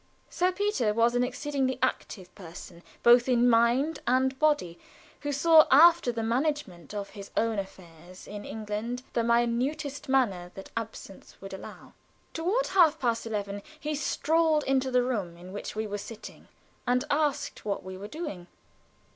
Sir 0.31 0.51
Peter 0.51 0.95
was 0.95 1.13
an 1.13 1.23
exceedingly 1.23 1.77
active 1.83 2.33
person, 2.33 2.81
both 3.03 3.29
in 3.29 3.47
mind 3.47 3.99
and 4.07 4.39
body, 4.39 4.79
who 5.19 5.31
saw 5.31 5.67
after 5.69 6.11
the 6.11 6.23
management 6.23 6.91
of 6.91 7.11
his 7.11 7.29
affairs 7.35 8.25
in 8.27 8.43
England 8.43 9.01
in 9.01 9.03
the 9.13 9.23
minutest 9.23 10.09
manner 10.09 10.51
that 10.55 10.71
absence 10.75 11.39
would 11.39 11.53
allow. 11.53 11.93
Toward 12.33 12.65
half 12.65 12.97
past 12.97 13.27
eleven 13.27 13.61
he 13.79 13.93
strolled 13.93 14.63
into 14.63 14.89
the 14.89 15.03
room 15.03 15.37
in 15.37 15.53
which 15.53 15.75
we 15.75 15.85
were 15.85 15.99
sitting, 15.99 16.47
and 16.87 17.05
asked 17.11 17.63
what 17.63 17.83
we 17.83 17.95
were 17.95 18.07
doing. 18.07 18.47